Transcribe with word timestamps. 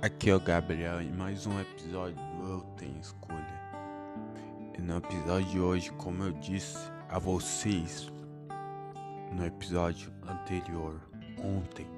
Aqui 0.00 0.30
é 0.30 0.34
o 0.36 0.38
Gabriel 0.38 1.02
em 1.02 1.10
mais 1.10 1.44
um 1.44 1.60
episódio 1.60 2.14
do 2.14 2.48
Eu 2.48 2.60
Tenho 2.76 3.00
Escolha. 3.00 3.60
E 4.78 4.80
no 4.80 4.98
episódio 4.98 5.48
de 5.48 5.58
hoje, 5.58 5.90
como 5.90 6.22
eu 6.22 6.30
disse 6.34 6.78
a 7.08 7.18
vocês 7.18 8.08
no 9.32 9.44
episódio 9.44 10.12
anterior, 10.28 11.00
ontem, 11.42 11.88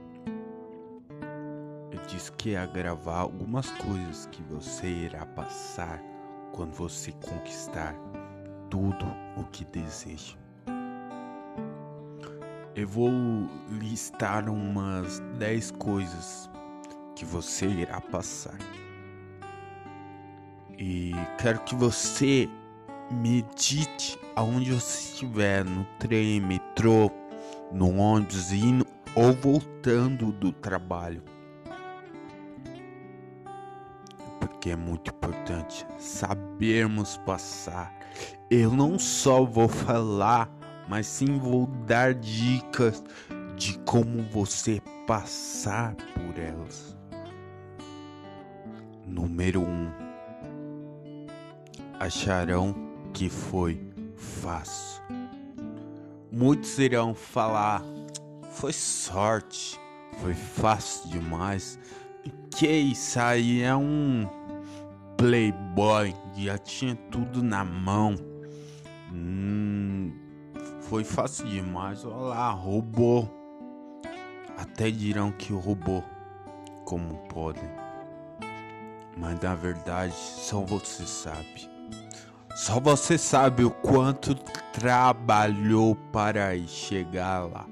eu 1.92 2.00
disse 2.06 2.32
que 2.32 2.52
ia 2.52 2.64
gravar 2.64 3.18
algumas 3.18 3.70
coisas 3.72 4.24
que 4.32 4.42
você 4.44 4.86
irá 4.86 5.26
passar 5.26 6.00
quando 6.54 6.72
você 6.72 7.12
conquistar 7.12 7.94
tudo 8.70 9.04
o 9.36 9.44
que 9.52 9.62
deseja. 9.66 10.36
Eu 12.74 12.88
vou 12.88 13.10
listar 13.68 14.48
umas 14.48 15.18
10 15.38 15.72
coisas 15.72 16.48
que 17.20 17.26
você 17.26 17.66
irá 17.66 18.00
passar. 18.00 18.56
E 20.78 21.12
quero 21.38 21.60
que 21.60 21.74
você 21.74 22.48
medite 23.10 24.18
aonde 24.34 24.72
você 24.72 25.10
estiver, 25.10 25.62
no 25.62 25.84
trem, 25.98 26.40
metrô, 26.40 27.10
no 27.70 27.94
ônibus, 27.98 28.52
indo 28.52 28.86
ou 29.14 29.34
voltando 29.34 30.32
do 30.32 30.50
trabalho. 30.50 31.22
Porque 34.40 34.70
é 34.70 34.76
muito 34.76 35.10
importante 35.10 35.86
sabermos 35.98 37.18
passar. 37.18 37.94
Eu 38.50 38.70
não 38.72 38.98
só 38.98 39.44
vou 39.44 39.68
falar, 39.68 40.50
mas 40.88 41.06
sim 41.06 41.38
vou 41.38 41.66
dar 41.66 42.14
dicas 42.14 43.04
de 43.56 43.78
como 43.80 44.22
você 44.22 44.80
passar 45.06 45.94
por 46.14 46.38
elas. 46.38 46.98
Número 49.10 49.60
1 49.62 49.64
um, 49.64 49.90
Acharão 51.98 52.72
que 53.12 53.28
foi 53.28 53.80
fácil. 54.14 55.02
Muitos 56.30 56.78
irão 56.78 57.12
falar: 57.12 57.82
foi 58.52 58.72
sorte, 58.72 59.78
foi 60.20 60.32
fácil 60.32 61.10
demais. 61.10 61.76
Que 62.56 62.68
isso 62.68 63.18
aí 63.18 63.62
é 63.62 63.74
um 63.74 64.28
playboy, 65.16 66.14
já 66.36 66.56
tinha 66.56 66.94
tudo 67.10 67.42
na 67.42 67.64
mão. 67.64 68.14
Hum, 69.12 70.12
foi 70.82 71.02
fácil 71.02 71.46
demais, 71.48 72.04
olha 72.04 72.14
lá, 72.14 72.50
roubou. 72.50 73.28
Até 74.56 74.88
dirão 74.88 75.32
que 75.32 75.52
roubou, 75.52 76.04
como 76.84 77.16
podem 77.28 77.89
mas 79.20 79.38
na 79.40 79.54
verdade 79.54 80.14
só 80.14 80.60
você 80.60 81.04
sabe. 81.04 81.70
Só 82.56 82.80
você 82.80 83.16
sabe 83.16 83.64
o 83.64 83.70
quanto 83.70 84.34
trabalhou 84.72 85.94
para 86.10 86.56
chegar 86.66 87.46
lá. 87.46 87.66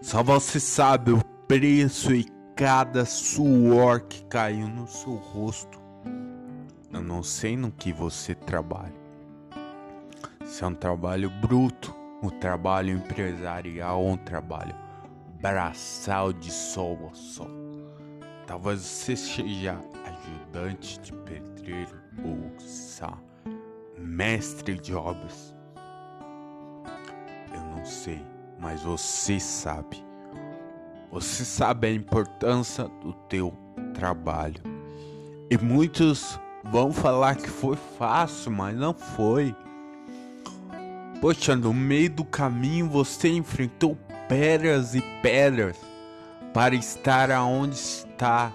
Só 0.00 0.22
você 0.22 0.60
sabe 0.60 1.12
o 1.12 1.24
preço 1.48 2.14
e 2.14 2.24
cada 2.54 3.04
suor 3.04 4.02
que 4.02 4.22
caiu 4.26 4.68
no 4.68 4.86
seu 4.86 5.14
rosto. 5.14 5.80
Eu 6.92 7.02
não 7.02 7.22
sei 7.22 7.56
no 7.56 7.72
que 7.72 7.92
você 7.92 8.34
trabalha. 8.34 8.94
Se 10.44 10.62
é 10.62 10.66
um 10.66 10.74
trabalho 10.74 11.30
bruto, 11.30 11.94
um 12.22 12.28
trabalho 12.28 12.90
empresarial 12.90 14.00
ou 14.02 14.12
um 14.12 14.16
trabalho 14.16 14.74
braçal 15.40 16.32
de 16.32 16.50
sol 16.52 17.10
a 17.10 17.14
sol. 17.14 17.63
Talvez 18.46 18.80
você 18.80 19.16
seja 19.16 19.78
ajudante 20.04 21.00
de 21.00 21.12
pedreiro 21.12 21.98
ou 22.22 22.52
sa, 22.58 23.18
mestre 23.98 24.78
de 24.78 24.94
obras. 24.94 25.54
Eu 27.54 27.60
não 27.60 27.84
sei, 27.84 28.24
mas 28.60 28.82
você 28.82 29.40
sabe. 29.40 30.04
Você 31.10 31.44
sabe 31.44 31.86
a 31.86 31.92
importância 31.92 32.84
do 32.84 33.14
teu 33.28 33.56
trabalho. 33.94 34.60
E 35.50 35.56
muitos 35.56 36.38
vão 36.64 36.92
falar 36.92 37.36
que 37.36 37.48
foi 37.48 37.76
fácil, 37.98 38.52
mas 38.52 38.76
não 38.76 38.92
foi. 38.92 39.56
Poxa, 41.20 41.56
no 41.56 41.72
meio 41.72 42.10
do 42.10 42.24
caminho 42.24 42.88
você 42.90 43.28
enfrentou 43.28 43.96
pedras 44.28 44.94
e 44.94 45.00
pedras 45.22 45.93
para 46.54 46.76
estar 46.76 47.32
aonde 47.32 47.74
está 47.74 48.52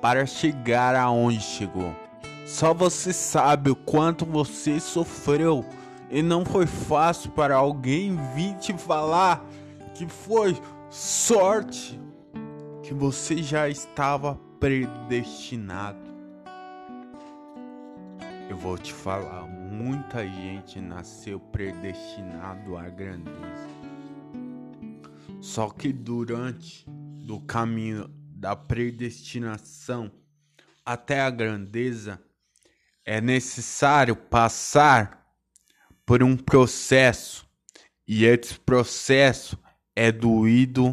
para 0.00 0.24
chegar 0.24 0.96
aonde 0.96 1.40
chegou. 1.40 1.94
Só 2.46 2.72
você 2.72 3.12
sabe 3.12 3.70
o 3.70 3.76
quanto 3.76 4.24
você 4.24 4.80
sofreu 4.80 5.62
e 6.10 6.22
não 6.22 6.46
foi 6.46 6.66
fácil 6.66 7.30
para 7.32 7.54
alguém 7.54 8.16
vir 8.34 8.54
te 8.54 8.72
falar 8.72 9.44
que 9.94 10.06
foi 10.06 10.56
sorte, 10.88 12.00
que 12.82 12.94
você 12.94 13.42
já 13.42 13.68
estava 13.68 14.40
predestinado. 14.58 16.10
Eu 18.48 18.56
vou 18.56 18.78
te 18.78 18.94
falar, 18.94 19.46
muita 19.46 20.26
gente 20.26 20.80
nasceu 20.80 21.38
predestinado 21.38 22.78
à 22.78 22.88
grandeza. 22.88 23.68
Só 25.40 25.68
que 25.70 25.92
durante 25.92 26.86
do 27.30 27.38
caminho 27.38 28.08
da 28.08 28.56
predestinação 28.56 30.10
até 30.84 31.20
a 31.20 31.30
grandeza, 31.30 32.20
é 33.04 33.20
necessário 33.20 34.16
passar 34.16 35.32
por 36.04 36.24
um 36.24 36.36
processo, 36.36 37.48
e 38.04 38.24
esse 38.24 38.58
processo 38.58 39.56
é 39.94 40.10
doído, 40.10 40.92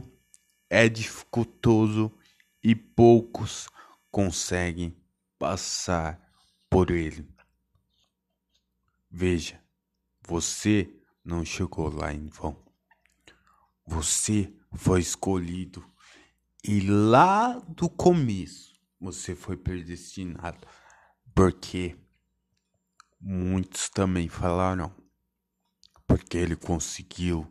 é 0.70 0.88
dificultoso 0.88 2.16
e 2.64 2.76
poucos 2.76 3.68
conseguem 4.12 4.96
passar 5.40 6.22
por 6.70 6.92
ele. 6.92 7.28
Veja, 9.10 9.60
você 10.22 10.88
não 11.26 11.44
chegou 11.44 11.90
lá 11.92 12.14
em 12.14 12.28
vão. 12.28 12.64
Você 13.88 14.54
foi 14.72 15.00
escolhido 15.00 15.84
e 16.68 16.82
lá 16.82 17.60
do 17.60 17.90
começo 17.90 18.74
você 19.00 19.34
foi 19.34 19.56
predestinado. 19.56 20.68
Porque 21.34 21.96
muitos 23.22 23.90
também 23.90 24.28
falaram. 24.28 24.94
Porque 26.06 26.38
ele 26.38 26.58
conseguiu 26.58 27.48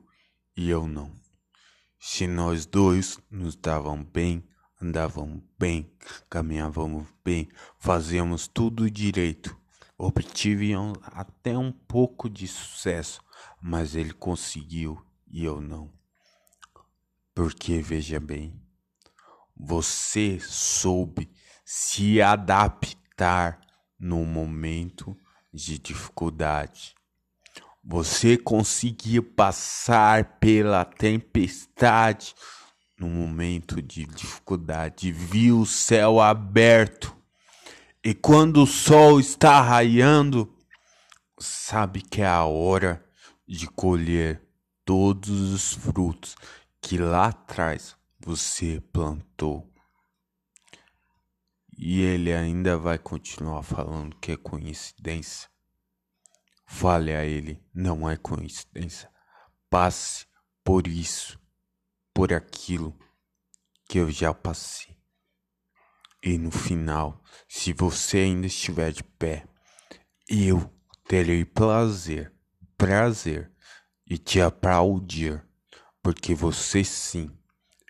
e 0.55 0.69
eu 0.69 0.87
não. 0.87 1.15
Se 1.99 2.27
nós 2.27 2.67
dois 2.67 3.19
nos 3.31 3.57
davam 3.57 4.05
bem, 4.05 4.47
andávamos 4.81 5.43
bem, 5.59 5.91
caminhávamos 6.29 7.07
bem, 7.25 7.49
fazíamos 7.79 8.47
tudo 8.47 8.91
direito, 8.91 9.59
obtíamos 9.97 10.99
até 11.03 11.57
um 11.57 11.73
pouco 11.73 12.29
de 12.29 12.47
sucesso, 12.47 13.23
mas 13.63 13.95
ele 13.95 14.13
conseguiu 14.13 15.03
e 15.27 15.45
eu 15.45 15.61
não. 15.61 15.91
Porque 17.35 17.81
veja 17.81 18.21
bem, 18.21 18.66
você 19.57 20.39
soube 20.41 21.31
se 21.65 22.21
adaptar 22.21 23.61
no 23.99 24.25
momento 24.25 25.17
de 25.53 25.79
dificuldade. 25.79 26.95
Você 27.83 28.37
conseguiu 28.37 29.23
passar 29.23 30.39
pela 30.39 30.85
tempestade 30.85 32.35
no 32.99 33.09
momento 33.09 33.81
de 33.81 34.05
dificuldade, 34.05 35.13
viu 35.13 35.61
o 35.61 35.67
céu 35.67 36.21
aberto. 36.21 37.17
E 38.05 38.15
quando 38.15 38.63
o 38.63 38.67
sol 38.67 39.19
está 39.19 39.61
raiando, 39.61 40.53
sabe 41.39 42.03
que 42.03 42.23
é 42.23 42.27
a 42.27 42.45
hora 42.45 43.05
de 43.47 43.67
colher 43.69 44.43
todos 44.85 45.53
os 45.53 45.73
frutos 45.73 46.37
que 46.81 46.97
lá 46.99 47.27
atrás 47.27 47.96
você 48.27 48.81
plantou. 48.93 49.73
E 51.79 52.01
ele 52.01 52.33
ainda 52.33 52.77
vai 52.77 52.99
continuar 52.99 53.63
falando 53.63 54.17
que 54.17 54.33
é 54.33 54.37
coincidência. 54.37 55.49
Fale 56.67 57.15
a 57.15 57.25
ele, 57.25 57.65
não 57.73 58.11
é 58.11 58.17
coincidência. 58.17 59.09
Passe 59.71 60.27
por 60.65 60.89
isso, 60.89 61.39
por 62.13 62.33
aquilo 62.33 62.99
que 63.89 63.99
eu 63.99 64.11
já 64.11 64.35
passei. 64.35 64.99
E 66.21 66.37
no 66.37 66.51
final, 66.51 67.23
se 67.49 67.73
você 67.73 68.19
ainda 68.19 68.49
estiver 68.49 68.91
de 68.91 69.05
pé, 69.05 69.47
eu 70.29 70.69
terei 71.07 71.45
prazer, 71.45 72.35
prazer 72.77 73.53
e 74.05 74.19
te 74.19 74.41
aplaudir, 74.41 75.47
porque 76.03 76.35
você 76.35 76.83
sim 76.83 77.36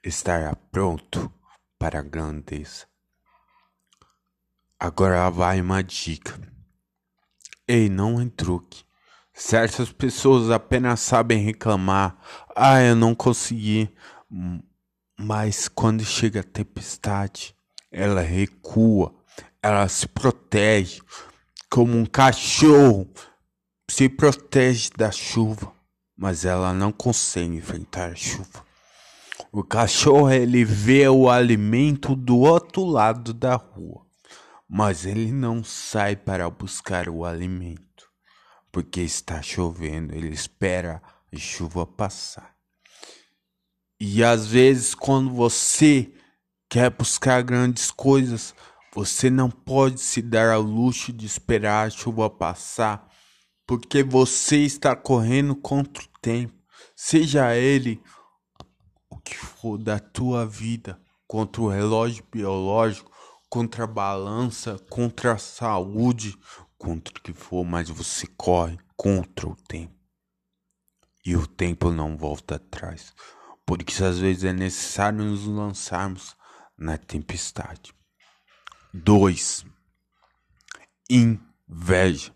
estará 0.08 0.54
pronto 0.54 1.32
para 1.78 1.98
a 1.98 2.02
grandeza. 2.02 2.86
Agora 4.78 5.28
vai 5.30 5.60
uma 5.60 5.82
dica. 5.82 6.40
Ei, 7.66 7.88
não 7.88 8.28
truque. 8.28 8.84
Certas 9.32 9.92
pessoas 9.92 10.50
apenas 10.50 11.00
sabem 11.00 11.42
reclamar. 11.42 12.16
Ah, 12.54 12.80
eu 12.80 12.94
não 12.94 13.14
consegui. 13.14 13.94
Mas 15.18 15.68
quando 15.68 16.04
chega 16.04 16.40
a 16.40 16.44
tempestade, 16.44 17.54
ela 17.90 18.20
recua, 18.20 19.14
ela 19.62 19.88
se 19.88 20.06
protege 20.06 21.00
como 21.70 21.96
um 21.96 22.06
cachorro 22.06 23.10
se 23.88 24.08
protege 24.08 24.90
da 24.96 25.10
chuva, 25.10 25.72
mas 26.16 26.44
ela 26.44 26.72
não 26.72 26.90
consegue 26.90 27.56
enfrentar 27.56 28.10
a 28.10 28.14
chuva. 28.14 28.65
O 29.58 29.64
cachorro 29.64 30.30
ele 30.30 30.66
vê 30.66 31.08
o 31.08 31.30
alimento 31.30 32.14
do 32.14 32.40
outro 32.40 32.84
lado 32.84 33.32
da 33.32 33.54
rua, 33.56 34.04
mas 34.68 35.06
ele 35.06 35.32
não 35.32 35.64
sai 35.64 36.14
para 36.14 36.50
buscar 36.50 37.08
o 37.08 37.24
alimento, 37.24 38.06
porque 38.70 39.00
está 39.00 39.40
chovendo, 39.40 40.14
ele 40.14 40.34
espera 40.34 41.02
a 41.32 41.38
chuva 41.38 41.86
passar. 41.86 42.54
E 43.98 44.22
às 44.22 44.46
vezes, 44.46 44.94
quando 44.94 45.30
você 45.30 46.12
quer 46.68 46.90
buscar 46.90 47.42
grandes 47.42 47.90
coisas, 47.90 48.54
você 48.94 49.30
não 49.30 49.50
pode 49.50 50.02
se 50.02 50.20
dar 50.20 50.52
ao 50.52 50.60
luxo 50.60 51.14
de 51.14 51.24
esperar 51.24 51.86
a 51.86 51.90
chuva 51.90 52.28
passar, 52.28 53.08
porque 53.66 54.02
você 54.02 54.58
está 54.58 54.94
correndo 54.94 55.56
contra 55.56 56.02
o 56.02 56.08
tempo, 56.20 56.52
seja 56.94 57.56
ele 57.56 58.02
que 59.26 59.36
for 59.36 59.76
da 59.76 59.98
tua 59.98 60.46
vida, 60.46 61.00
contra 61.26 61.60
o 61.60 61.68
relógio 61.68 62.24
biológico, 62.30 63.10
contra 63.50 63.82
a 63.82 63.86
balança, 63.88 64.78
contra 64.88 65.32
a 65.32 65.38
saúde, 65.38 66.38
contra 66.78 67.12
o 67.18 67.20
que 67.20 67.32
for, 67.32 67.64
mas 67.64 67.88
você 67.88 68.26
corre 68.36 68.78
contra 68.96 69.48
o 69.48 69.56
tempo. 69.56 69.94
E 71.24 71.34
o 71.34 71.44
tempo 71.44 71.90
não 71.90 72.16
volta 72.16 72.54
atrás. 72.54 73.12
Por 73.66 73.82
isso 73.82 74.04
às 74.04 74.20
vezes 74.20 74.44
é 74.44 74.52
necessário 74.52 75.24
nos 75.24 75.44
lançarmos 75.44 76.36
na 76.78 76.96
tempestade. 76.96 77.92
2. 78.94 79.66
Inveja 81.10 82.32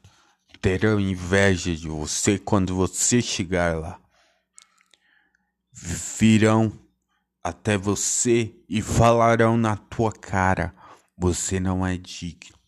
terão 0.61 1.01
inveja 1.01 1.75
de 1.75 1.89
você 1.89 2.39
quando 2.39 2.75
você 2.75 3.23
chegar 3.23 3.79
lá. 3.79 4.01
Virão 5.73 6.71
até 7.43 7.77
você 7.77 8.55
e 8.69 8.83
falarão 8.83 9.57
na 9.57 9.77
tua 9.77 10.13
cara: 10.13 10.75
você 11.17 11.59
não 11.59 11.87
é 11.87 11.97
digno. 11.97 12.59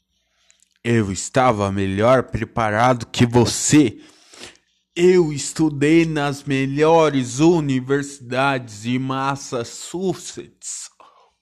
Eu 0.84 1.12
estava 1.12 1.70
melhor 1.70 2.24
preparado 2.24 3.06
que 3.06 3.24
você. 3.24 4.00
Eu 4.94 5.32
estudei 5.32 6.04
nas 6.04 6.42
melhores 6.42 7.38
universidades 7.38 8.82
de 8.82 8.98
Massachusetts, 8.98 10.90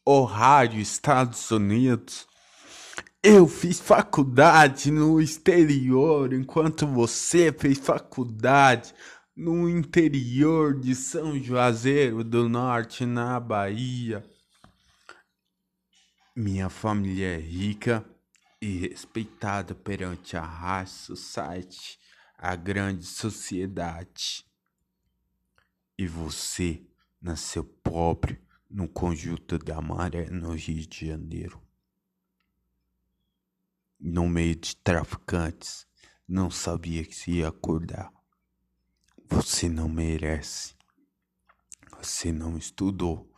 Ohio, 0.07 0.79
Estados 0.79 1.51
Unidos. 1.51 2.29
Eu 3.23 3.49
fiz 3.49 3.81
faculdade 3.81 4.91
no 4.91 5.21
exterior, 5.21 6.33
enquanto 6.33 6.87
você 6.87 7.53
fez 7.53 7.79
faculdade 7.79 8.95
no 9.41 9.71
interior 9.71 10.79
de 10.79 10.95
São 10.95 11.39
Juazeiro 11.39 12.23
do 12.23 12.47
Norte, 12.47 13.07
na 13.07 13.41
Bahia. 13.41 14.23
Minha 16.37 16.69
família 16.69 17.39
é 17.39 17.41
rica 17.41 18.05
e 18.61 18.89
respeitada 18.89 19.75
perante 19.75 20.37
a 20.37 20.45
high 20.45 20.87
society, 20.87 21.99
a 22.37 22.55
grande 22.55 23.07
sociedade. 23.07 24.45
E 25.97 26.07
você 26.07 26.87
nasceu 27.19 27.65
pobre 27.65 28.39
no 28.69 28.87
conjunto 28.87 29.57
da 29.59 29.81
maré 29.81 30.29
no 30.29 30.53
Rio 30.53 30.87
de 30.87 31.07
Janeiro 31.07 31.63
no 34.01 34.27
meio 34.27 34.57
de 34.57 34.75
traficantes, 34.77 35.87
não 36.27 36.51
sabia 36.51 37.05
que 37.05 37.15
se 37.15 37.33
ia 37.33 37.49
acordar. 37.49 38.11
Você 39.31 39.69
não 39.69 39.89
merece. 39.89 40.75
Você 41.99 42.33
não 42.33 42.59
estudou. 42.59 43.33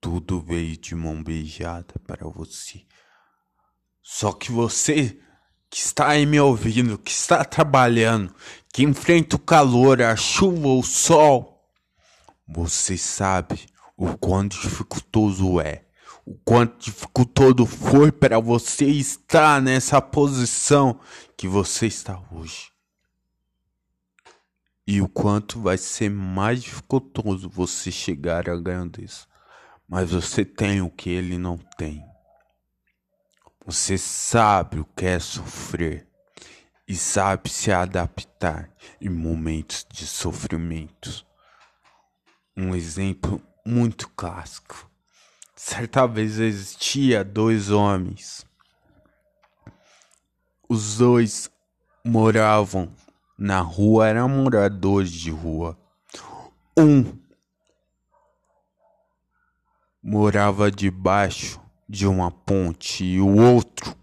Tudo 0.00 0.40
veio 0.40 0.76
de 0.76 0.94
mão 0.94 1.22
beijada 1.22 1.94
para 2.06 2.26
você. 2.28 2.86
Só 4.02 4.32
que 4.32 4.52
você 4.52 5.18
que 5.68 5.78
está 5.78 6.08
aí 6.08 6.24
me 6.24 6.38
ouvindo, 6.38 6.96
que 6.96 7.10
está 7.10 7.44
trabalhando, 7.44 8.34
que 8.72 8.84
enfrenta 8.84 9.36
o 9.36 9.40
calor, 9.40 10.00
a 10.00 10.14
chuva, 10.14 10.68
o 10.68 10.82
sol, 10.82 11.68
você 12.46 12.96
sabe 12.96 13.66
o 13.96 14.16
quão 14.16 14.46
dificultoso 14.46 15.60
é 15.60 15.84
o 16.26 16.34
quanto 16.44 16.84
dificultoso 16.84 17.66
foi 17.66 18.10
para 18.10 18.40
você 18.40 18.86
estar 18.86 19.60
nessa 19.60 20.00
posição 20.00 20.98
que 21.36 21.46
você 21.46 21.86
está 21.86 22.18
hoje. 22.32 22.73
E 24.86 25.00
o 25.00 25.08
quanto 25.08 25.60
vai 25.60 25.78
ser 25.78 26.10
mais 26.10 26.62
dificultoso 26.62 27.48
você 27.48 27.90
chegar 27.90 28.48
à 28.48 28.56
grandeza. 28.56 29.26
Mas 29.88 30.10
você 30.10 30.44
tem 30.44 30.80
o 30.80 30.90
que 30.90 31.10
ele 31.10 31.38
não 31.38 31.58
tem. 31.78 32.04
Você 33.66 33.96
sabe 33.96 34.80
o 34.80 34.84
que 34.84 35.06
é 35.06 35.18
sofrer 35.18 36.06
e 36.86 36.94
sabe 36.94 37.48
se 37.48 37.72
adaptar 37.72 38.70
em 39.00 39.08
momentos 39.08 39.86
de 39.90 40.06
sofrimento. 40.06 41.26
Um 42.56 42.74
exemplo 42.74 43.42
muito 43.64 44.08
clássico 44.10 44.90
Certa 45.66 46.06
vez 46.06 46.38
existia 46.40 47.24
dois 47.24 47.70
homens. 47.70 48.44
Os 50.68 50.98
dois 50.98 51.50
moravam 52.04 52.92
na 53.36 53.60
rua, 53.60 54.08
eram 54.08 54.28
moradores 54.28 55.10
de 55.10 55.30
rua. 55.30 55.78
Um 56.76 57.24
morava 60.02 60.70
debaixo 60.70 61.58
de 61.88 62.06
uma 62.06 62.30
ponte 62.30 63.04
e 63.04 63.20
o 63.20 63.36
outro 63.36 63.96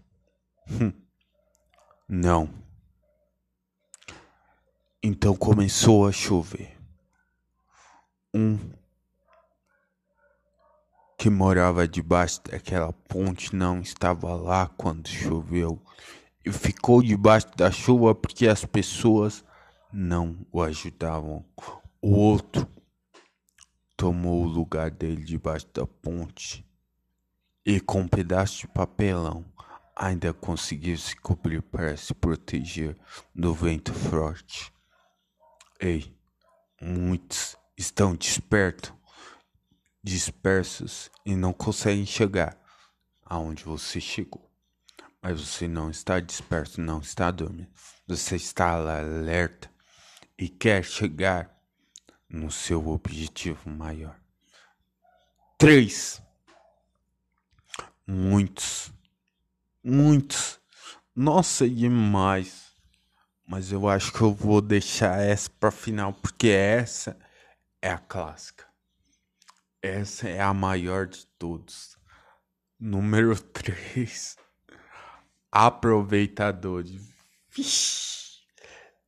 hum, 0.68 0.92
não. 2.08 2.48
Então 5.02 5.36
começou 5.36 6.06
a 6.06 6.12
chover. 6.12 6.76
Um 8.34 8.58
que 11.18 11.30
morava 11.30 11.86
debaixo 11.86 12.42
daquela 12.42 12.92
ponte 12.92 13.54
não 13.54 13.80
estava 13.80 14.34
lá 14.34 14.66
quando 14.76 15.06
choveu 15.08 15.80
e 16.44 16.52
ficou 16.52 17.02
debaixo 17.02 17.48
da 17.56 17.70
chuva 17.70 18.14
porque 18.14 18.46
as 18.46 18.64
pessoas 18.64 19.44
não 19.92 20.36
o 20.50 20.62
ajudavam. 20.62 21.44
O 22.00 22.10
outro 22.16 22.66
tomou 23.96 24.44
o 24.44 24.48
lugar 24.48 24.90
dele 24.90 25.24
debaixo 25.24 25.68
da 25.72 25.86
ponte 25.86 26.66
e 27.64 27.80
com 27.80 28.00
um 28.00 28.08
pedaço 28.08 28.60
de 28.60 28.68
papelão 28.68 29.44
ainda 29.94 30.32
conseguiu 30.32 30.96
se 30.96 31.14
cobrir 31.16 31.62
para 31.62 31.96
se 31.96 32.12
proteger 32.14 32.96
do 33.34 33.54
vento 33.54 33.92
forte. 33.92 34.72
Ei, 35.78 36.16
muitos 36.80 37.56
estão 37.76 38.14
despertos 38.14 38.92
dispersos 40.02 41.10
e 41.24 41.36
não 41.36 41.52
conseguem 41.52 42.04
chegar 42.04 42.58
aonde 43.24 43.62
você 43.62 44.00
chegou. 44.00 44.51
Mas 45.22 45.40
você 45.40 45.68
não 45.68 45.88
está 45.88 46.18
disperso, 46.18 46.80
não 46.80 46.98
está 46.98 47.30
dormindo. 47.30 47.70
Você 48.08 48.34
está 48.34 48.70
alerta 48.70 49.70
e 50.36 50.48
quer 50.48 50.84
chegar 50.84 51.56
no 52.28 52.50
seu 52.50 52.88
objetivo 52.88 53.70
maior. 53.70 54.18
Três. 55.56 56.20
Muitos. 58.04 58.92
Muitos. 59.84 60.60
Nossa, 61.14 61.68
demais. 61.70 62.74
Mas 63.46 63.70
eu 63.70 63.88
acho 63.88 64.12
que 64.12 64.22
eu 64.22 64.34
vou 64.34 64.60
deixar 64.60 65.20
essa 65.20 65.48
para 65.48 65.70
final 65.70 66.12
porque 66.12 66.48
essa 66.48 67.16
é 67.80 67.90
a 67.90 67.98
clássica. 67.98 68.66
Essa 69.80 70.28
é 70.28 70.40
a 70.40 70.52
maior 70.52 71.06
de 71.06 71.26
todos. 71.38 71.96
Número 72.80 73.38
3. 73.38 74.36
Aproveitadores. 75.52 77.12
Vixe, 77.50 78.38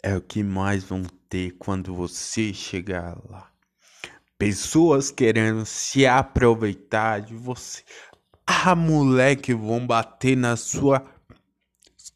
é 0.03 0.15
o 0.15 0.21
que 0.21 0.43
mais 0.43 0.85
vão 0.85 1.03
ter 1.27 1.53
quando 1.53 1.95
você 1.95 2.53
chegar 2.53 3.17
lá. 3.31 3.51
Pessoas 4.37 5.11
querendo 5.11 5.65
se 5.65 6.07
aproveitar 6.07 7.23
de 7.23 7.35
você. 7.35 7.83
Ah, 8.47 8.75
moleque, 8.75 9.55
vão 9.55 9.87
bater 9.87 10.37
na 10.37 10.55
sua 10.55 11.03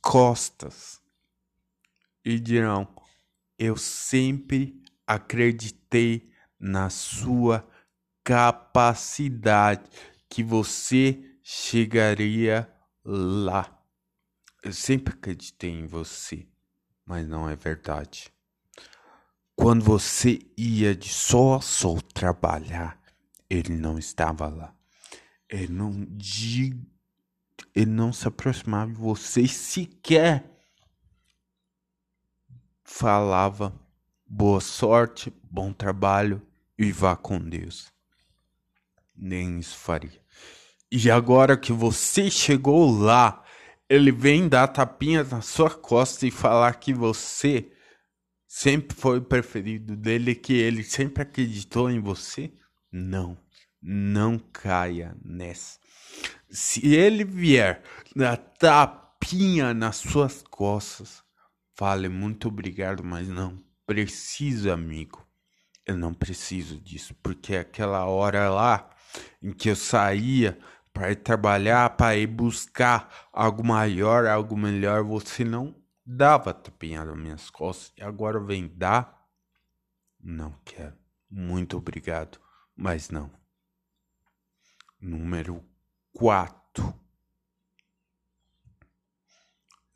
costas 0.02 1.00
e 2.22 2.38
dirão: 2.38 2.86
Eu 3.58 3.78
sempre 3.78 4.82
acreditei 5.06 6.30
na 6.60 6.90
sua 6.90 7.66
capacidade 8.22 9.88
que 10.28 10.42
você 10.42 11.18
chegaria 11.42 12.70
lá. 13.02 13.77
Eu 14.62 14.72
sempre 14.72 15.14
acreditei 15.14 15.70
em 15.70 15.86
você, 15.86 16.46
mas 17.04 17.26
não 17.26 17.48
é 17.48 17.56
verdade. 17.56 18.32
Quando 19.54 19.84
você 19.84 20.40
ia 20.56 20.94
de 20.94 21.08
sol 21.08 21.54
a 21.54 21.60
sol 21.60 22.00
trabalhar, 22.00 23.00
ele 23.48 23.76
não 23.76 23.98
estava 23.98 24.48
lá. 24.48 24.74
Ele 25.48 25.72
não, 25.72 26.06
ele 27.74 27.90
não 27.90 28.12
se 28.12 28.28
aproximava 28.28 28.92
de 28.92 28.98
você 28.98 29.46
sequer 29.48 30.58
falava 32.88 33.78
boa 34.26 34.60
sorte, 34.60 35.32
bom 35.42 35.72
trabalho 35.72 36.42
e 36.76 36.90
vá 36.90 37.14
com 37.14 37.38
Deus. 37.38 37.92
Nem 39.14 39.58
isso 39.58 39.76
faria. 39.76 40.20
E 40.90 41.10
agora 41.10 41.56
que 41.56 41.72
você 41.72 42.30
chegou 42.30 42.90
lá, 42.90 43.44
ele 43.88 44.12
vem 44.12 44.48
dar 44.48 44.68
tapinha 44.68 45.24
na 45.24 45.40
sua 45.40 45.70
costa 45.70 46.26
e 46.26 46.30
falar 46.30 46.74
que 46.74 46.92
você 46.92 47.72
sempre 48.46 48.96
foi 48.96 49.18
o 49.18 49.22
preferido 49.22 49.96
dele, 49.96 50.34
que 50.34 50.52
ele 50.52 50.82
sempre 50.82 51.22
acreditou 51.22 51.90
em 51.90 52.00
você? 52.00 52.52
Não, 52.92 53.36
não 53.80 54.38
caia 54.38 55.16
nessa. 55.24 55.78
Se 56.50 56.94
ele 56.94 57.24
vier 57.24 57.82
dar 58.14 58.36
tapinha 58.36 59.72
nas 59.72 59.96
suas 59.96 60.42
costas, 60.42 61.22
fale 61.74 62.08
muito 62.08 62.48
obrigado, 62.48 63.02
mas 63.02 63.28
não 63.28 63.56
preciso, 63.86 64.70
amigo. 64.70 65.26
Eu 65.86 65.96
não 65.96 66.12
preciso 66.12 66.78
disso, 66.78 67.14
porque 67.22 67.56
aquela 67.56 68.04
hora 68.04 68.50
lá 68.50 68.90
em 69.42 69.52
que 69.52 69.70
eu 69.70 69.76
saía 69.76 70.58
para 70.98 71.12
ir 71.12 71.16
trabalhar, 71.16 71.90
para 71.90 72.16
ir 72.16 72.26
buscar 72.26 73.28
algo 73.32 73.64
maior, 73.64 74.26
algo 74.26 74.56
melhor, 74.56 75.04
você 75.04 75.44
não 75.44 75.80
dava 76.04 76.52
tapinha 76.52 77.04
nas 77.04 77.16
minhas 77.16 77.50
costas 77.50 77.92
e 77.96 78.02
agora 78.02 78.40
vem 78.40 78.66
dar? 78.66 79.24
Não 80.18 80.58
quero. 80.64 80.98
Muito 81.30 81.76
obrigado, 81.76 82.40
mas 82.74 83.10
não. 83.10 83.30
Número 85.00 85.64
4. 86.14 86.92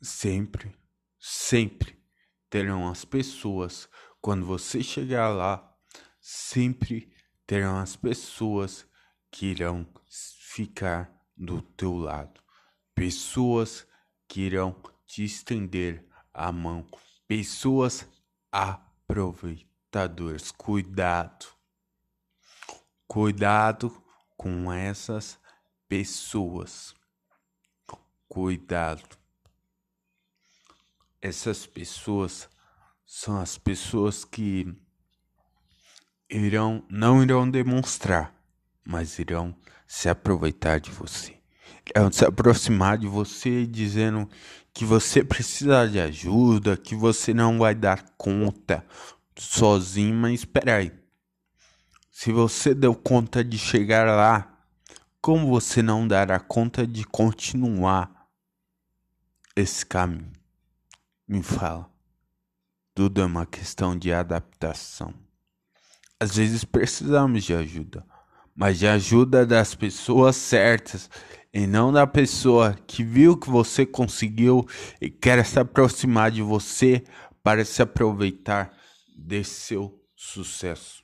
Sempre, 0.01 0.73
sempre 1.19 2.01
terão 2.49 2.87
as 2.87 3.03
pessoas, 3.03 3.89
quando 4.21 4.45
você 4.45 4.81
chegar 4.81 5.27
lá, 5.27 5.69
sempre 6.21 7.11
terão 7.45 7.77
as 7.77 7.97
pessoas 7.97 8.87
que 9.29 9.47
irão 9.47 9.85
ficar 10.53 11.11
do 11.35 11.63
teu 11.63 11.97
lado. 11.97 12.39
Pessoas 12.93 13.87
que 14.27 14.41
irão 14.41 14.75
te 15.07 15.23
estender 15.23 16.05
a 16.31 16.51
mão. 16.51 16.85
Pessoas 17.27 18.07
aproveitadoras. 18.51 20.51
Cuidado. 20.51 21.47
Cuidado 23.07 23.89
com 24.37 24.71
essas 24.71 25.39
pessoas. 25.87 26.93
Cuidado. 28.27 29.17
Essas 31.19 31.65
pessoas 31.65 32.47
são 33.05 33.39
as 33.39 33.57
pessoas 33.57 34.23
que 34.23 34.71
irão 36.29 36.85
não 36.89 37.23
irão 37.23 37.49
demonstrar, 37.49 38.32
mas 38.85 39.19
irão 39.19 39.55
se 39.87 40.09
aproveitar 40.09 40.79
de 40.79 40.91
você. 40.91 41.37
Irão 41.89 42.11
se 42.11 42.25
aproximar 42.25 42.97
de 42.97 43.07
você 43.07 43.65
dizendo 43.65 44.29
que 44.73 44.85
você 44.85 45.23
precisa 45.23 45.87
de 45.87 45.99
ajuda, 45.99 46.75
que 46.75 46.95
você 46.95 47.33
não 47.33 47.59
vai 47.59 47.75
dar 47.75 48.03
conta 48.17 48.85
sozinho, 49.37 50.15
mas 50.15 50.39
espera 50.39 50.77
aí. 50.77 50.91
Se 52.11 52.31
você 52.31 52.73
deu 52.73 52.95
conta 52.95 53.43
de 53.43 53.57
chegar 53.57 54.05
lá, 54.05 54.53
como 55.21 55.47
você 55.47 55.81
não 55.81 56.07
dará 56.07 56.39
conta 56.39 56.85
de 56.85 57.03
continuar 57.05 58.29
esse 59.55 59.85
caminho? 59.85 60.31
Me 61.27 61.41
fala. 61.41 61.89
Tudo 62.93 63.21
é 63.21 63.25
uma 63.25 63.45
questão 63.45 63.97
de 63.97 64.13
adaptação. 64.13 65.13
Às 66.19 66.35
vezes 66.35 66.63
precisamos 66.63 67.43
de 67.43 67.53
ajuda, 67.53 68.05
mas 68.55 68.79
de 68.79 68.87
ajuda 68.87 69.45
das 69.45 69.73
pessoas 69.73 70.35
certas 70.35 71.09
e 71.53 71.67
não 71.67 71.91
da 71.91 72.05
pessoa 72.07 72.73
que 72.87 73.03
viu 73.03 73.37
que 73.37 73.49
você 73.49 73.85
conseguiu 73.85 74.67
e 74.99 75.09
quer 75.09 75.45
se 75.45 75.59
aproximar 75.59 76.31
de 76.31 76.41
você 76.41 77.03
para 77.43 77.63
se 77.65 77.81
aproveitar 77.81 78.75
desse 79.15 79.61
seu 79.61 80.03
sucesso. 80.15 81.03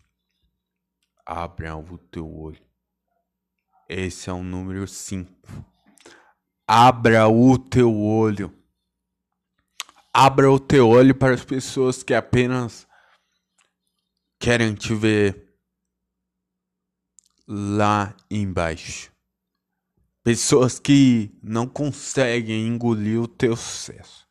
Abra 1.25 1.77
o 1.77 1.97
teu 1.97 2.27
olho. 2.27 2.61
Esse 3.87 4.29
é 4.29 4.33
o 4.33 4.43
número 4.43 4.87
5. 4.87 5.31
Abra 6.67 7.27
o 7.27 7.57
teu 7.57 7.95
olho. 7.95 8.53
Abra 10.13 10.51
o 10.51 10.59
teu 10.59 10.87
olho 10.89 11.13
para 11.13 11.33
as 11.33 11.43
pessoas 11.43 12.01
que 12.01 12.13
apenas 12.13 12.87
querem 14.39 14.73
te 14.73 14.93
ver 14.95 15.48
lá 17.51 18.15
embaixo. 18.29 19.11
Pessoas 20.23 20.77
que 20.77 21.31
não 21.41 21.67
conseguem 21.67 22.67
engolir 22.67 23.19
o 23.19 23.27
teu 23.27 23.55
sucesso 23.55 24.27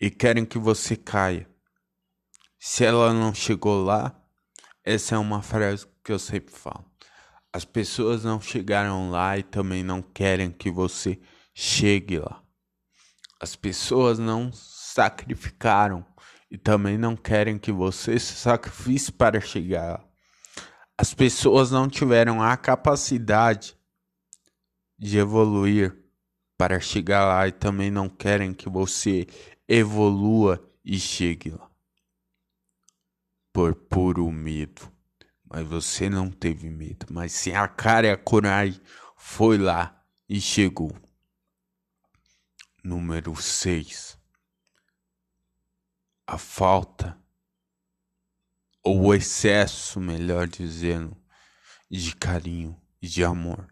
e 0.00 0.10
querem 0.10 0.46
que 0.46 0.58
você 0.58 0.96
caia. 0.96 1.46
Se 2.58 2.86
ela 2.86 3.12
não 3.12 3.34
chegou 3.34 3.84
lá, 3.84 4.18
essa 4.82 5.14
é 5.14 5.18
uma 5.18 5.42
frase 5.42 5.86
que 6.02 6.10
eu 6.10 6.18
sempre 6.18 6.54
falo. 6.54 6.90
As 7.52 7.66
pessoas 7.66 8.24
não 8.24 8.40
chegaram 8.40 9.10
lá 9.10 9.36
e 9.36 9.42
também 9.42 9.82
não 9.82 10.00
querem 10.00 10.50
que 10.50 10.70
você 10.70 11.20
chegue 11.52 12.18
lá. 12.18 12.42
As 13.38 13.54
pessoas 13.54 14.18
não 14.18 14.50
sacrificaram 14.52 16.06
e 16.50 16.56
também 16.56 16.96
não 16.96 17.14
querem 17.14 17.58
que 17.58 17.70
você 17.70 18.18
se 18.18 18.32
sacrifique 18.36 19.12
para 19.12 19.38
chegar 19.38 19.98
lá. 19.98 20.11
As 20.96 21.14
pessoas 21.14 21.70
não 21.70 21.88
tiveram 21.88 22.42
a 22.42 22.56
capacidade 22.56 23.76
de 24.98 25.18
evoluir 25.18 25.96
para 26.56 26.78
chegar 26.78 27.26
lá 27.26 27.48
e 27.48 27.52
também 27.52 27.90
não 27.90 28.08
querem 28.08 28.54
que 28.54 28.68
você 28.68 29.26
evolua 29.66 30.62
e 30.84 30.98
chegue 30.98 31.50
lá. 31.50 31.70
Por 33.52 33.74
puro 33.74 34.30
medo. 34.30 34.90
Mas 35.44 35.66
você 35.66 36.08
não 36.08 36.30
teve 36.30 36.70
medo, 36.70 37.06
mas 37.10 37.32
sim 37.32 37.52
a 37.52 37.68
cara 37.68 38.06
e 38.06 38.10
a 38.10 38.16
coragem 38.16 38.80
foi 39.16 39.58
lá 39.58 40.02
e 40.28 40.40
chegou. 40.40 40.90
Número 42.82 43.36
6 43.36 44.18
a 46.32 46.38
falta, 46.38 47.18
ou 48.82 49.06
o 49.06 49.14
excesso, 49.14 50.00
melhor 50.00 50.46
dizendo, 50.48 51.16
de 51.90 52.14
carinho 52.16 52.80
e 53.00 53.06
de 53.06 53.24
amor. 53.24 53.68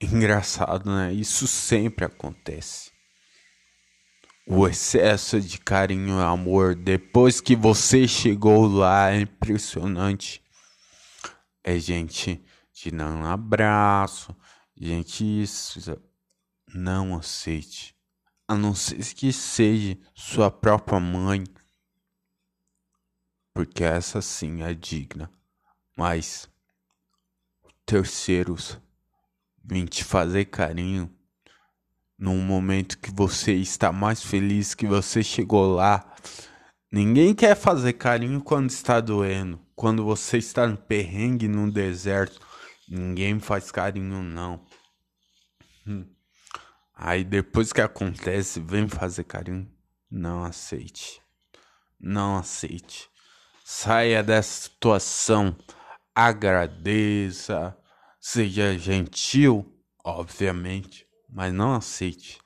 Engraçado, 0.00 0.90
né? 0.90 1.12
Isso 1.12 1.46
sempre 1.46 2.04
acontece. 2.04 2.90
O 4.46 4.66
excesso 4.66 5.40
de 5.40 5.58
carinho 5.58 6.18
e 6.18 6.22
amor 6.22 6.74
depois 6.74 7.40
que 7.40 7.54
você 7.54 8.08
chegou 8.08 8.66
lá 8.66 9.10
é 9.12 9.20
impressionante. 9.20 10.42
É 11.62 11.78
gente 11.78 12.42
te 12.72 12.90
dando 12.90 13.18
um 13.18 13.26
abraço, 13.26 14.34
gente 14.76 15.42
isso. 15.42 15.80
Não 16.74 17.16
aceite 17.16 17.94
a 18.50 18.56
não 18.56 18.74
ser 18.74 18.96
que 19.14 19.32
seja 19.32 19.96
sua 20.12 20.50
própria 20.50 20.98
mãe, 20.98 21.44
porque 23.52 23.84
essa 23.84 24.22
sim 24.22 24.62
é 24.62 24.72
digna, 24.74 25.30
mas 25.96 26.48
terceiros 27.84 28.78
vêm 29.64 29.84
te 29.84 30.04
fazer 30.04 30.46
carinho 30.46 31.12
num 32.18 32.40
momento 32.40 32.98
que 32.98 33.10
você 33.10 33.54
está 33.54 33.90
mais 33.90 34.22
feliz 34.22 34.74
que 34.74 34.86
você 34.86 35.22
chegou 35.22 35.74
lá. 35.74 36.14
Ninguém 36.92 37.34
quer 37.34 37.56
fazer 37.56 37.94
carinho 37.94 38.42
quando 38.42 38.70
está 38.70 39.00
doendo, 39.00 39.60
quando 39.74 40.04
você 40.04 40.38
está 40.38 40.66
no 40.66 40.76
perrengue 40.76 41.48
no 41.48 41.70
deserto. 41.70 42.40
Ninguém 42.88 43.40
faz 43.40 43.70
carinho 43.70 44.22
não. 44.22 44.64
Hum. 45.86 46.06
Aí 46.94 47.24
depois 47.24 47.72
que 47.72 47.80
acontece, 47.80 48.60
vem 48.60 48.86
fazer 48.86 49.24
carinho. 49.24 49.70
Não 50.10 50.44
aceite. 50.44 51.22
Não 51.98 52.36
aceite. 52.36 53.09
Saia 53.72 54.20
dessa 54.20 54.62
situação. 54.62 55.56
Agradeça. 56.12 57.78
Seja 58.20 58.76
gentil, 58.76 59.80
obviamente, 60.04 61.06
mas 61.28 61.54
não 61.54 61.74
aceite. 61.74 62.40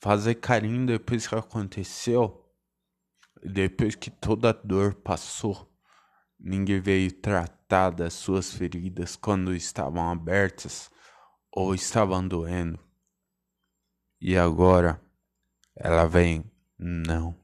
Fazer 0.00 0.36
carinho 0.36 0.86
depois 0.86 1.26
que 1.26 1.34
aconteceu, 1.34 2.48
depois 3.42 3.96
que 3.96 4.08
toda 4.08 4.50
a 4.50 4.52
dor 4.52 4.94
passou. 4.94 5.68
Ninguém 6.38 6.80
veio 6.80 7.10
tratar 7.10 7.90
das 7.90 8.14
suas 8.14 8.52
feridas 8.52 9.16
quando 9.16 9.52
estavam 9.52 10.08
abertas 10.08 10.92
ou 11.50 11.74
estavam 11.74 12.26
doendo. 12.26 12.78
E 14.20 14.36
agora 14.36 15.02
ela 15.74 16.06
vem, 16.06 16.48
não. 16.78 17.36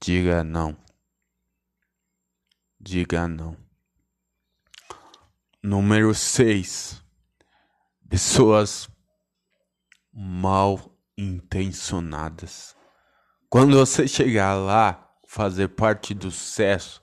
Diga 0.00 0.44
não. 0.44 0.85
Diga 2.86 3.26
não. 3.26 3.56
Número 5.60 6.14
6. 6.14 7.02
Pessoas 8.08 8.88
mal 10.12 10.96
intencionadas. 11.18 12.76
Quando 13.50 13.76
você 13.76 14.06
chegar 14.06 14.54
lá, 14.54 15.12
fazer 15.26 15.66
parte 15.70 16.14
do 16.14 16.30
sucesso, 16.30 17.02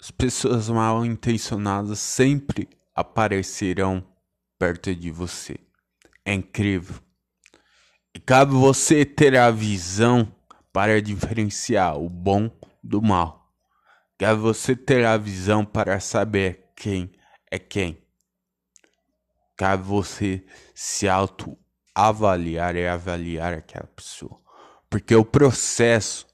as 0.00 0.10
pessoas 0.10 0.70
mal 0.70 1.04
intencionadas 1.04 1.98
sempre 1.98 2.66
aparecerão 2.94 4.02
perto 4.58 4.96
de 4.96 5.10
você. 5.10 5.60
É 6.24 6.32
incrível. 6.32 6.96
E 8.14 8.18
cabe 8.18 8.52
você 8.52 9.04
ter 9.04 9.36
a 9.36 9.50
visão 9.50 10.34
para 10.72 11.02
diferenciar 11.02 11.98
o 11.98 12.08
bom 12.08 12.50
do 12.82 13.02
mal. 13.02 13.39
Cabe 14.20 14.38
você 14.38 14.76
ter 14.76 15.06
a 15.06 15.16
visão 15.16 15.64
para 15.64 15.98
saber 15.98 16.70
quem 16.76 17.10
é 17.50 17.58
quem. 17.58 18.06
Cabe 19.56 19.82
você 19.82 20.44
se 20.74 21.08
auto-avaliar 21.08 22.76
e 22.76 22.86
avaliar 22.86 23.54
aquela 23.54 23.86
pessoa. 23.86 24.38
Porque 24.90 25.14
o 25.14 25.24
processo, 25.24 26.26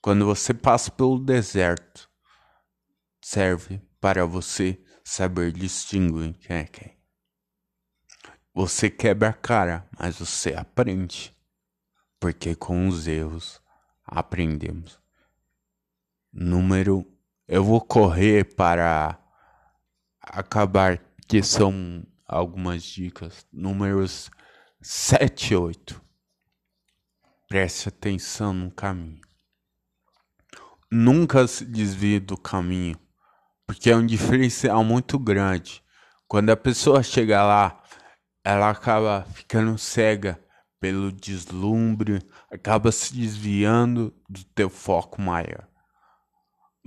quando 0.00 0.24
você 0.24 0.54
passa 0.54 0.88
pelo 0.88 1.18
deserto, 1.18 2.08
serve 3.20 3.82
para 4.00 4.24
você 4.24 4.80
saber 5.02 5.50
distinguir 5.50 6.32
quem 6.34 6.56
é 6.58 6.64
quem. 6.64 6.96
Você 8.54 8.88
quebra 8.88 9.30
a 9.30 9.32
cara, 9.32 9.84
mas 9.98 10.20
você 10.20 10.54
aprende. 10.54 11.36
Porque 12.20 12.54
com 12.54 12.86
os 12.86 13.08
erros 13.08 13.60
aprendemos. 14.04 15.00
Número. 16.32 17.15
Eu 17.48 17.62
vou 17.62 17.80
correr 17.80 18.54
para 18.54 19.18
acabar, 20.20 21.00
que 21.28 21.42
são 21.42 22.04
algumas 22.26 22.82
dicas. 22.82 23.46
Números 23.52 24.30
7 24.80 25.52
e 25.52 25.56
8. 25.56 26.02
Preste 27.48 27.88
atenção 27.88 28.52
no 28.52 28.70
caminho. 28.70 29.20
Nunca 30.90 31.46
se 31.46 31.64
desvie 31.64 32.20
do 32.20 32.36
caminho, 32.36 32.98
porque 33.66 33.90
é 33.90 33.96
um 33.96 34.06
diferencial 34.06 34.82
muito 34.82 35.18
grande. 35.18 35.82
Quando 36.28 36.50
a 36.50 36.56
pessoa 36.56 37.02
chega 37.02 37.44
lá 37.44 37.82
ela 38.46 38.70
acaba 38.70 39.26
ficando 39.32 39.76
cega 39.76 40.40
pelo 40.78 41.10
deslumbre, 41.10 42.22
acaba 42.48 42.92
se 42.92 43.12
desviando 43.12 44.14
do 44.30 44.44
teu 44.44 44.70
foco 44.70 45.20
maior. 45.20 45.66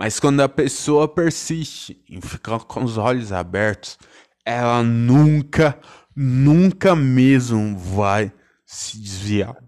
Mas 0.00 0.18
quando 0.18 0.40
a 0.40 0.48
pessoa 0.48 1.06
persiste 1.06 2.02
em 2.08 2.22
ficar 2.22 2.60
com 2.60 2.82
os 2.82 2.96
olhos 2.96 3.32
abertos, 3.32 3.98
ela 4.46 4.82
nunca, 4.82 5.78
nunca 6.16 6.96
mesmo 6.96 7.76
vai 7.76 8.32
se 8.64 8.98
desviar 8.98 9.62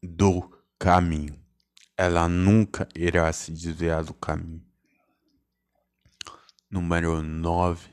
do 0.00 0.48
caminho. 0.78 1.36
Ela 1.96 2.28
nunca 2.28 2.88
irá 2.94 3.32
se 3.32 3.50
desviar 3.50 4.04
do 4.04 4.14
caminho. 4.14 4.64
Número 6.70 7.20
9 7.20 7.90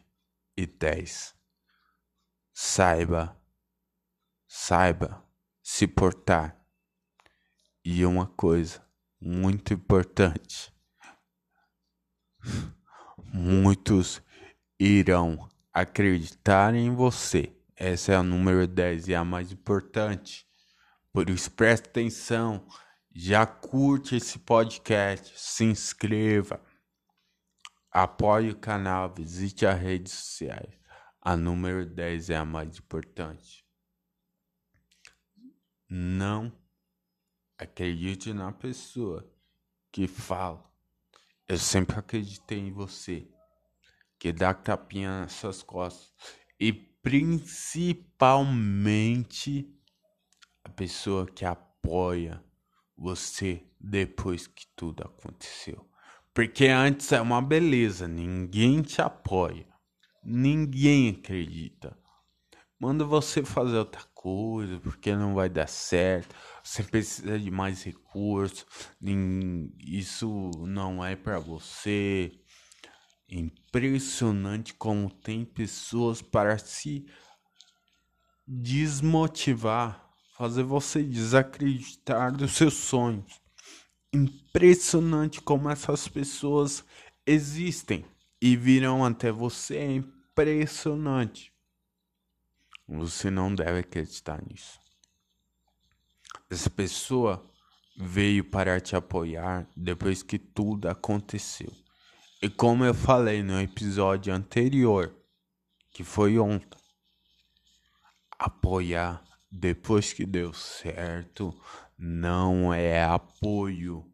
e 0.55 0.67
10 0.67 1.33
saiba, 2.53 3.35
saiba 4.47 5.25
se 5.63 5.87
portar. 5.87 6.55
E 7.83 8.05
uma 8.05 8.27
coisa 8.27 8.79
muito 9.19 9.73
importante: 9.73 10.71
muitos 13.33 14.21
irão 14.79 15.49
acreditar 15.73 16.73
em 16.73 16.93
você. 16.93 17.53
Essa 17.75 18.13
é 18.13 18.15
a 18.15 18.23
número 18.23 18.67
10 18.67 19.07
e 19.07 19.15
a 19.15 19.23
mais 19.23 19.51
importante. 19.51 20.45
Por 21.11 21.29
isso, 21.29 21.51
preste 21.51 21.87
atenção. 21.87 22.67
Já 23.13 23.45
curte 23.45 24.15
esse 24.15 24.37
podcast, 24.39 25.33
se 25.37 25.63
inscreva, 25.63 26.61
apoie 27.91 28.51
o 28.51 28.57
canal, 28.57 29.13
visite 29.13 29.65
as 29.65 29.79
redes 29.79 30.13
sociais. 30.13 30.79
A 31.21 31.35
número 31.35 31.85
10 31.85 32.29
é 32.29 32.37
a 32.37 32.45
mais 32.45 32.77
importante. 32.77 33.65
Não 35.89 36.51
acredite 37.57 38.31
na 38.31 38.51
pessoa 38.51 39.29
que 39.91 40.07
fala. 40.07 40.68
Eu 41.49 41.57
sempre 41.57 41.97
acreditei 41.97 42.59
em 42.59 42.71
você. 42.71 43.27
Que 44.19 44.31
dá 44.31 44.53
tapinha 44.53 45.21
nas 45.21 45.33
suas 45.33 45.63
costas. 45.63 46.13
E 46.59 46.71
principalmente 46.71 49.67
a 50.63 50.69
pessoa 50.69 51.25
que 51.25 51.43
apoia 51.43 52.45
você 52.95 53.65
depois 53.79 54.45
que 54.45 54.67
tudo 54.75 55.01
aconteceu. 55.03 55.89
Porque 56.35 56.67
antes 56.67 57.11
é 57.11 57.19
uma 57.19 57.41
beleza, 57.41 58.07
ninguém 58.07 58.83
te 58.83 59.01
apoia. 59.01 59.67
Ninguém 60.23 61.09
acredita. 61.09 61.97
Manda 62.79 63.03
você 63.03 63.43
fazer 63.43 63.77
outra 63.77 64.03
coisa 64.21 64.81
porque 64.81 65.15
não 65.15 65.33
vai 65.33 65.49
dar 65.49 65.67
certo. 65.67 66.35
Você 66.61 66.83
precisa 66.83 67.39
de 67.39 67.49
mais 67.49 67.83
recursos. 67.83 68.65
Isso 69.79 70.51
não 70.67 71.03
é 71.03 71.15
para 71.15 71.39
você. 71.39 72.29
Impressionante 73.29 74.73
como 74.73 75.09
tem 75.09 75.45
pessoas 75.45 76.21
para 76.21 76.57
se 76.57 77.05
desmotivar, 78.45 80.11
fazer 80.35 80.63
você 80.63 81.01
desacreditar 81.01 82.35
dos 82.35 82.51
seus 82.51 82.73
sonhos. 82.73 83.39
Impressionante 84.11 85.39
como 85.39 85.69
essas 85.69 86.09
pessoas 86.09 86.83
existem 87.25 88.03
e 88.41 88.57
virão 88.57 89.05
até 89.05 89.31
você 89.31 89.77
é 89.77 89.91
impressionante. 89.93 91.53
Você 92.89 93.29
não 93.29 93.53
deve 93.53 93.79
acreditar 93.79 94.41
nisso. 94.45 94.79
Essa 96.49 96.69
pessoa 96.69 97.47
veio 97.97 98.43
para 98.43 98.79
te 98.79 98.95
apoiar 98.95 99.67
depois 99.75 100.23
que 100.23 100.39
tudo 100.39 100.89
aconteceu. 100.89 101.71
E 102.41 102.49
como 102.49 102.83
eu 102.83 102.93
falei 102.93 103.43
no 103.43 103.59
episódio 103.61 104.33
anterior, 104.33 105.15
que 105.91 106.03
foi 106.03 106.39
ontem, 106.39 106.79
apoiar 108.37 109.23
depois 109.51 110.13
que 110.13 110.25
deu 110.25 110.53
certo 110.53 111.53
não 111.97 112.73
é 112.73 113.03
apoio 113.03 114.09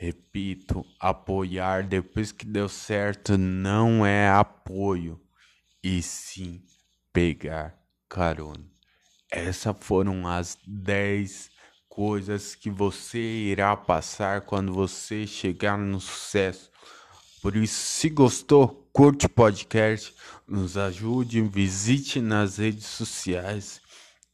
Repito, 0.00 0.82
apoiar 0.98 1.86
depois 1.86 2.32
que 2.32 2.46
deu 2.46 2.70
certo 2.70 3.36
não 3.36 4.06
é 4.06 4.30
apoio, 4.30 5.20
e 5.84 6.00
sim 6.00 6.64
pegar 7.12 7.78
carona. 8.10 8.64
Essas 9.30 9.76
foram 9.80 10.26
as 10.26 10.58
10 10.66 11.48
coisas 11.88 12.56
que 12.56 12.68
você 12.68 13.18
irá 13.18 13.76
passar 13.76 14.40
quando 14.40 14.72
você 14.72 15.26
chegar 15.26 15.78
no 15.78 16.00
sucesso. 16.00 16.70
Por 17.40 17.54
isso, 17.56 17.74
se 17.74 18.10
gostou, 18.10 18.88
curte 18.92 19.26
o 19.26 19.28
podcast, 19.28 20.12
nos 20.46 20.76
ajude, 20.76 21.40
visite 21.42 22.20
nas 22.20 22.58
redes 22.58 22.86
sociais 22.86 23.80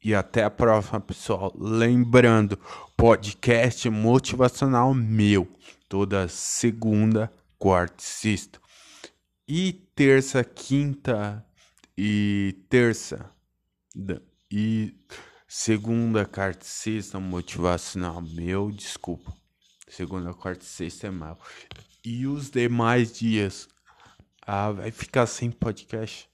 e 0.02 0.14
até 0.14 0.42
a 0.42 0.50
próxima, 0.50 0.98
pessoal. 0.98 1.52
Lembrando, 1.56 2.58
podcast 2.96 3.88
motivacional 3.90 4.94
meu, 4.94 5.46
toda 5.88 6.26
segunda, 6.28 7.30
quarta 7.58 7.96
e 7.98 8.06
sexta. 8.06 8.58
E 9.46 9.72
terça, 9.94 10.42
quinta 10.42 11.46
e 11.96 12.56
terça 12.68 13.35
E 14.50 14.94
segunda, 15.48 16.26
quarta 16.26 16.64
e 16.64 16.68
sexta, 16.68 17.18
motivacional 17.18 18.20
meu, 18.20 18.70
desculpa. 18.70 19.34
Segunda, 19.88 20.34
quarta 20.34 20.62
e 20.64 20.68
sexta 20.68 21.06
é 21.06 21.10
mal. 21.10 21.40
E 22.04 22.26
os 22.26 22.50
demais 22.50 23.16
dias, 23.16 23.66
ah, 24.42 24.70
vai 24.70 24.90
ficar 24.90 25.26
sem 25.26 25.50
podcast? 25.50 26.28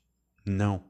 Não. 0.44 0.85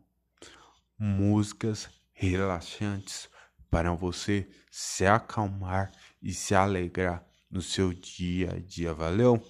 Músicas 0.98 1.90
relaxantes 2.12 3.28
para 3.70 3.92
você 3.92 4.48
se 4.70 5.04
acalmar 5.06 5.92
e 6.22 6.32
se 6.32 6.54
alegrar 6.54 7.22
no 7.50 7.60
seu 7.60 7.92
dia 7.92 8.52
a 8.52 8.58
dia. 8.58 8.94
Valeu? 8.94 9.44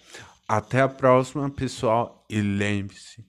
Até 0.49 0.81
a 0.81 0.89
próxima, 0.89 1.49
pessoal. 1.49 2.27
E 2.29 2.41
lembre-se, 2.41 3.25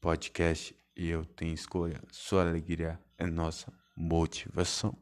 podcast 0.00 0.76
eu 0.94 1.24
tenho 1.24 1.54
escolha. 1.54 2.00
Sua 2.12 2.42
alegria 2.42 3.00
é 3.20 3.26
nossa 3.26 3.72
motivação. 3.94 4.96